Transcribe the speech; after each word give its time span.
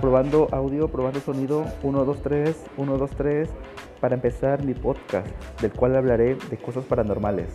probando 0.00 0.48
audio, 0.52 0.88
probando 0.88 1.20
sonido, 1.20 1.64
1, 1.82 2.04
2, 2.04 2.22
3, 2.22 2.56
1, 2.76 2.98
2, 2.98 3.10
3, 3.10 3.48
para 4.00 4.14
empezar 4.14 4.64
mi 4.64 4.74
podcast, 4.74 5.28
del 5.60 5.72
cual 5.72 5.96
hablaré 5.96 6.36
de 6.36 6.56
cosas 6.56 6.84
paranormales. 6.84 7.48